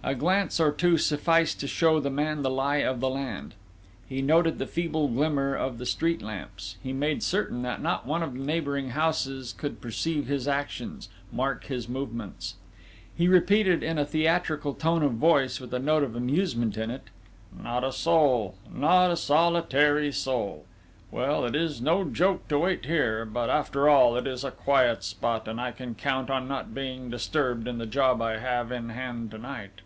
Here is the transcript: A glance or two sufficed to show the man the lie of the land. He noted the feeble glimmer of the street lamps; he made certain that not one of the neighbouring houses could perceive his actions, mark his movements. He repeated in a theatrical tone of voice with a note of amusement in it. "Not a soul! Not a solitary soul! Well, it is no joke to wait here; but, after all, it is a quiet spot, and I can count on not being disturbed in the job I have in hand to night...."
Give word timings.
A 0.00 0.14
glance 0.14 0.58
or 0.58 0.72
two 0.72 0.96
sufficed 0.96 1.60
to 1.60 1.66
show 1.66 2.00
the 2.00 2.08
man 2.08 2.40
the 2.40 2.48
lie 2.48 2.76
of 2.76 2.98
the 3.00 3.10
land. 3.10 3.52
He 4.08 4.22
noted 4.22 4.58
the 4.58 4.66
feeble 4.66 5.08
glimmer 5.08 5.54
of 5.54 5.76
the 5.76 5.84
street 5.84 6.22
lamps; 6.22 6.76
he 6.82 6.94
made 6.94 7.22
certain 7.22 7.60
that 7.62 7.82
not 7.82 8.06
one 8.06 8.22
of 8.22 8.32
the 8.32 8.40
neighbouring 8.42 8.90
houses 8.90 9.52
could 9.52 9.82
perceive 9.82 10.26
his 10.26 10.48
actions, 10.48 11.10
mark 11.30 11.64
his 11.64 11.90
movements. 11.90 12.54
He 13.14 13.28
repeated 13.28 13.82
in 13.82 13.98
a 13.98 14.04
theatrical 14.06 14.72
tone 14.72 15.02
of 15.02 15.12
voice 15.14 15.60
with 15.60 15.74
a 15.74 15.78
note 15.78 16.02
of 16.02 16.16
amusement 16.16 16.78
in 16.78 16.90
it. 16.90 17.08
"Not 17.62 17.84
a 17.84 17.92
soul! 17.92 18.54
Not 18.72 19.10
a 19.10 19.16
solitary 19.16 20.10
soul! 20.10 20.64
Well, 21.10 21.44
it 21.44 21.54
is 21.54 21.82
no 21.82 22.04
joke 22.04 22.48
to 22.48 22.60
wait 22.60 22.86
here; 22.86 23.26
but, 23.26 23.50
after 23.50 23.90
all, 23.90 24.16
it 24.16 24.26
is 24.26 24.42
a 24.42 24.52
quiet 24.52 25.04
spot, 25.04 25.46
and 25.46 25.60
I 25.60 25.70
can 25.70 25.94
count 25.94 26.30
on 26.30 26.48
not 26.48 26.74
being 26.74 27.10
disturbed 27.10 27.68
in 27.68 27.76
the 27.76 27.84
job 27.84 28.22
I 28.22 28.38
have 28.38 28.72
in 28.72 28.88
hand 28.88 29.32
to 29.32 29.38
night...." 29.38 29.82